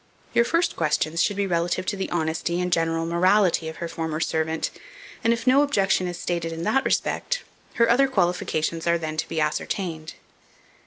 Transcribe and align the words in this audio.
Your 0.33 0.45
first 0.45 0.75
questions 0.75 1.21
should 1.21 1.37
be 1.37 1.45
relative 1.45 1.85
to 1.85 1.95
the 1.95 2.09
honesty 2.09 2.59
and 2.59 2.73
general 2.73 3.05
morality 3.05 3.69
of 3.69 3.75
her 3.75 3.87
former 3.87 4.19
servant; 4.19 4.71
and 5.23 5.31
if 5.31 5.45
no 5.45 5.61
objection 5.61 6.07
is 6.07 6.17
stated 6.19 6.51
in 6.51 6.63
that 6.63 6.83
respect, 6.83 7.43
her 7.75 7.87
other 7.87 8.07
qualifications 8.07 8.87
are 8.87 8.97
then 8.97 9.15
to 9.15 9.29
be 9.29 9.39
ascertained. 9.39 10.13